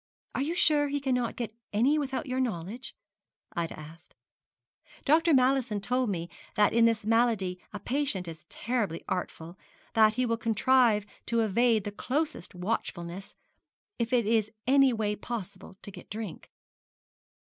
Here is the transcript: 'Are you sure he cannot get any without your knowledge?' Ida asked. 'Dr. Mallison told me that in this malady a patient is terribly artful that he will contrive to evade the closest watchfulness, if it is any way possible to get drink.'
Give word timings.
'Are 0.33 0.41
you 0.41 0.55
sure 0.55 0.87
he 0.87 0.99
cannot 0.99 1.35
get 1.35 1.53
any 1.71 1.99
without 1.99 2.25
your 2.25 2.39
knowledge?' 2.39 2.95
Ida 3.55 3.79
asked. 3.79 4.15
'Dr. 5.05 5.31
Mallison 5.31 5.79
told 5.79 6.09
me 6.09 6.27
that 6.55 6.73
in 6.73 6.85
this 6.85 7.03
malady 7.05 7.61
a 7.71 7.79
patient 7.79 8.27
is 8.27 8.45
terribly 8.49 9.03
artful 9.07 9.59
that 9.93 10.15
he 10.15 10.25
will 10.25 10.37
contrive 10.37 11.05
to 11.27 11.41
evade 11.41 11.83
the 11.83 11.91
closest 11.91 12.55
watchfulness, 12.55 13.35
if 13.99 14.11
it 14.11 14.25
is 14.25 14.49
any 14.65 14.91
way 14.91 15.15
possible 15.15 15.75
to 15.83 15.91
get 15.91 16.09
drink.' 16.09 16.49